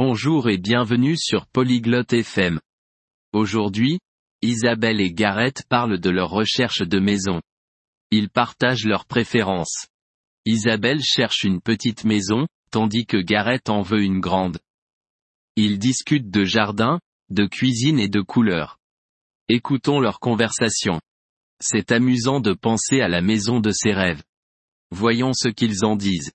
[0.00, 2.60] Bonjour et bienvenue sur Polyglotte FM.
[3.32, 3.98] Aujourd'hui,
[4.42, 7.42] Isabelle et Gareth parlent de leur recherche de maison.
[8.12, 9.88] Ils partagent leurs préférences.
[10.46, 14.60] Isabelle cherche une petite maison, tandis que Gareth en veut une grande.
[15.56, 18.78] Ils discutent de jardin, de cuisine et de couleurs.
[19.48, 21.00] Écoutons leur conversation.
[21.58, 24.22] C'est amusant de penser à la maison de ses rêves.
[24.92, 26.30] Voyons ce qu'ils en disent.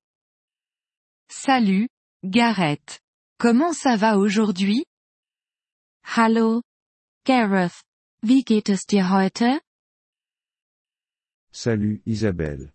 [1.30, 1.88] Salut,
[2.26, 3.03] Gareth.
[3.40, 4.86] Comment ça va aujourd'hui?
[6.04, 6.62] Hallo,
[7.26, 7.84] Gareth.
[8.22, 9.60] Wie geht es dir heute?
[11.52, 12.72] Salut Isabelle.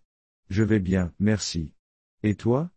[0.49, 1.73] Je vais bien, merci.
[2.23, 2.69] Et toi?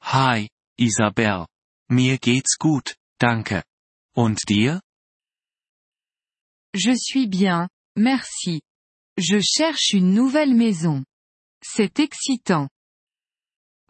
[0.00, 1.46] Hi, Isabel.
[1.88, 3.62] Mir geht's gut, danke.
[4.16, 4.80] Und dir?
[6.74, 8.60] Je suis bien, merci.
[9.16, 11.04] Je cherche une nouvelle maison.
[11.62, 12.68] C'est excitant.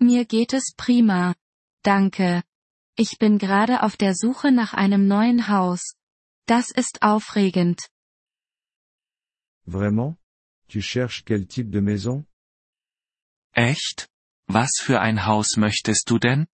[0.01, 1.35] Mir geht es prima.
[1.83, 2.43] Danke.
[2.97, 5.95] Ich bin gerade auf der Suche nach einem neuen Haus.
[6.47, 7.89] Das ist aufregend.
[9.67, 10.17] Vraiment?
[10.69, 12.27] Tu cherches quel type de maison?
[13.53, 14.09] Echt?
[14.47, 16.47] Was für ein Haus möchtest du denn?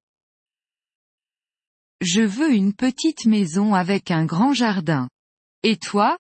[2.02, 5.08] Je veux une petite maison avec un grand jardin.
[5.62, 6.16] Et toi?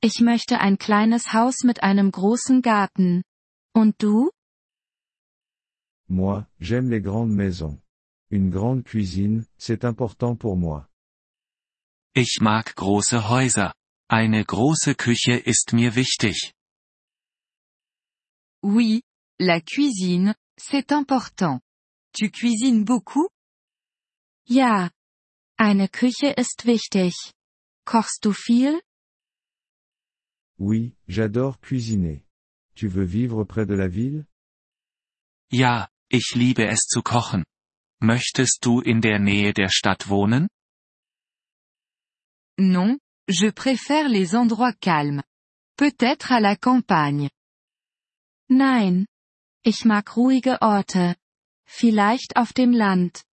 [0.00, 3.22] Ich möchte ein kleines Haus mit einem großen Garten.
[3.74, 4.30] Und du?
[6.08, 7.83] Moi, j'aime les grandes maisons.
[8.34, 10.88] Une grande cuisine, c'est important pour moi.
[12.16, 13.72] Ich mag große Häuser.
[14.10, 16.52] Eine große Küche ist mir wichtig.
[18.60, 19.02] Oui,
[19.38, 21.60] la cuisine, c'est important.
[22.12, 23.28] Tu cuisines beaucoup?
[24.48, 24.90] Ja.
[25.56, 27.14] Eine Küche ist wichtig.
[27.86, 28.82] Kochst du viel?
[30.58, 32.24] Oui, j'adore cuisiner.
[32.74, 34.26] Tu veux vivre près de la ville?
[35.52, 37.44] Ja, ich liebe es zu kochen.
[38.04, 40.48] Möchtest du in der Nähe der Stadt wohnen?
[42.58, 45.22] Non, je préfère les endroits calmes.
[45.78, 47.30] Peut-être à la campagne.
[48.50, 49.06] Nein.
[49.64, 51.16] Ich mag ruhige Orte.
[51.66, 53.24] Vielleicht auf dem Land.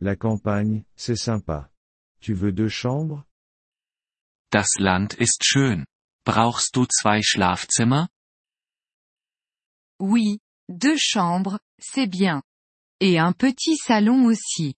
[0.00, 1.70] La campagne, c'est sympa.
[2.20, 3.26] Tu veux deux chambres?
[4.50, 5.84] Das Land ist schön.
[6.24, 8.08] Brauchst du zwei Schlafzimmer?
[10.00, 12.42] Oui, deux chambres, c'est bien.
[13.00, 14.74] Et un petit salon aussi.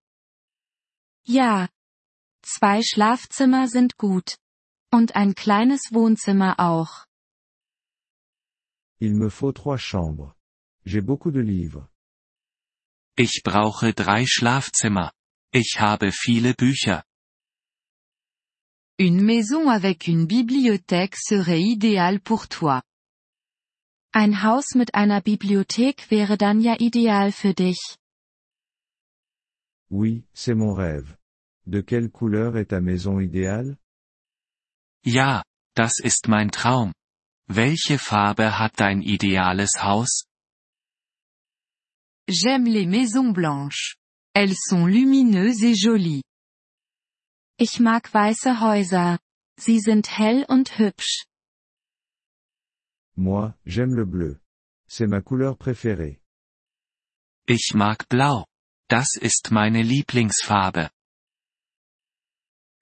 [1.26, 1.68] Ja.
[2.42, 4.36] Zwei Schlafzimmer sind gut.
[4.92, 7.06] Und ein kleines Wohnzimmer auch.
[8.98, 10.34] Il me faut trois chambres.
[10.84, 11.88] J'ai beaucoup de livres.
[13.18, 15.12] Ich brauche drei Schlafzimmer.
[15.52, 17.02] Ich habe viele Bücher.
[18.98, 22.82] Une maison avec une bibliothèque serait idéale pour toi.
[24.12, 27.98] Ein Haus mit einer Bibliothek wäre dann ja ideal für dich.
[29.90, 31.16] Oui, c'est mon rêve.
[31.66, 33.76] De quelle couleur est ta maison idéale?
[35.04, 35.42] Ja,
[35.76, 36.92] das ist mein Traum.
[37.48, 40.26] Welche Farbe hat dein ideales Haus?
[42.28, 43.96] J'aime les maisons blanches.
[44.34, 46.22] Elles sont lumineuses et jolies.
[47.58, 49.18] Ich mag weiße Häuser.
[49.58, 51.24] Sie sind hell und hübsch.
[53.16, 54.40] Moi, j'aime le bleu.
[54.88, 56.20] C'est ma couleur préférée.
[57.48, 58.44] Ich mag blau.
[58.88, 60.90] Das ist meine Lieblingsfarbe.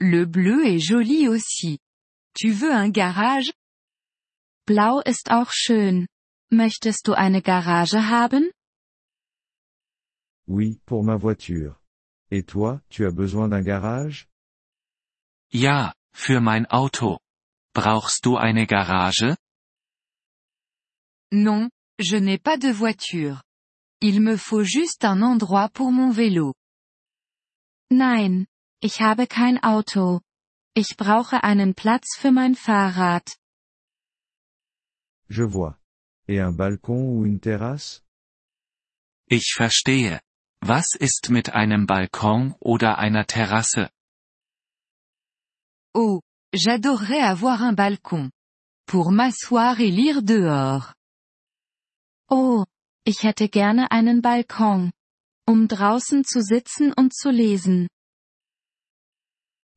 [0.00, 1.78] Le bleu est joli aussi.
[2.34, 3.52] Tu veux un garage?
[4.66, 6.06] Blau ist auch schön.
[6.50, 8.50] Möchtest du eine Garage haben?
[10.46, 11.80] Oui, pour ma voiture.
[12.30, 14.26] Et toi, tu as besoin d'un garage?
[15.52, 17.18] Ja, für mein Auto.
[17.74, 19.36] Brauchst du eine Garage?
[21.32, 23.42] Non, je n'ai pas de voiture.
[24.06, 26.52] Il me faut juste un endroit pour mon vélo.
[27.90, 28.44] Nein,
[28.82, 30.20] ich habe kein Auto.
[30.74, 33.24] Ich brauche einen Platz für mein Fahrrad.
[35.30, 35.78] Je vois.
[36.28, 38.02] Et un balcon ou une terrasse?
[39.30, 40.20] Ich verstehe.
[40.60, 43.88] Was ist mit einem Balkon oder einer Terrasse?
[45.94, 46.20] Oh,
[46.52, 48.30] j'adorerais avoir un balcon.
[48.86, 50.92] Pour m'asseoir et lire dehors.
[52.28, 52.66] Oh,
[53.04, 54.92] ich hätte gerne einen Balkon.
[55.46, 57.88] Um draußen zu sitzen und zu lesen.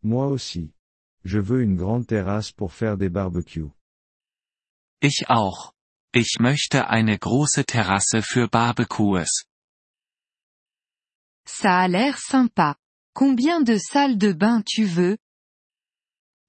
[0.02, 0.74] Moi aussi.
[1.26, 3.72] Je veux une grande terrasse pour faire des barbecues.
[5.02, 5.74] Ich auch.
[6.14, 9.46] Ich möchte eine große Terrasse für Barbecues.
[11.46, 12.78] Ça a l'air sympa.
[13.14, 15.18] Combien de salles de bain tu veux?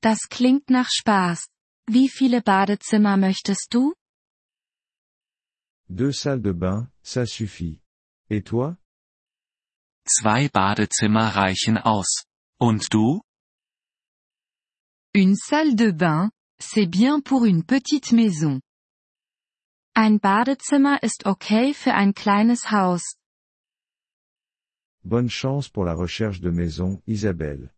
[0.01, 1.49] Das klingt nach Spaß.
[1.91, 3.95] Wie viele Badezimmer möchtest du?
[5.91, 7.81] Deux salles de bain, ça suffit.
[8.31, 8.77] Et toi?
[10.07, 12.25] Zwei Badezimmer reichen aus.
[12.61, 13.21] Und du?
[15.15, 16.31] Une salle de bain,
[16.61, 18.61] c'est bien pour une petite maison.
[19.95, 23.03] Ein Badezimmer ist okay für ein kleines Haus.
[25.05, 27.71] Bonne chance pour la recherche de maison, Isabelle.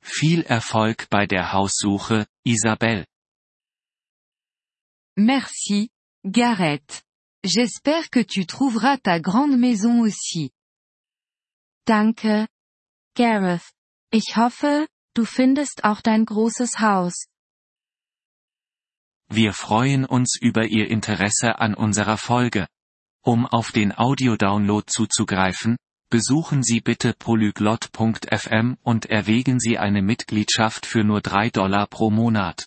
[0.00, 3.04] Viel Erfolg bei der Haussuche, Isabelle.
[5.18, 5.90] Merci,
[6.28, 7.04] Gareth.
[7.44, 10.50] J'espère que tu trouveras ta grande maison aussi.
[11.86, 12.48] Danke.
[13.14, 13.70] Gareth.
[14.10, 17.26] Ich hoffe, du findest auch dein großes Haus.
[19.28, 22.66] Wir freuen uns über Ihr Interesse an unserer Folge.
[23.22, 25.76] Um auf den Audiodownload zuzugreifen,
[26.10, 32.66] besuchen Sie bitte polyglot.fm und erwägen Sie eine Mitgliedschaft für nur 3 Dollar pro Monat.